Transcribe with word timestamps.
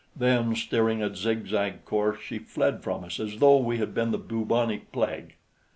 Then, 0.15 0.55
steering 0.55 1.03
a 1.03 1.15
zigzag 1.15 1.85
course, 1.85 2.19
she 2.21 2.39
fled 2.39 2.81
from 2.81 3.03
us 3.03 3.19
as 3.19 3.37
though 3.37 3.57
we 3.57 3.77
had 3.77 3.93
been 3.93 4.09
the 4.09 4.17
bubonic 4.17 4.91
plague. 4.91 5.35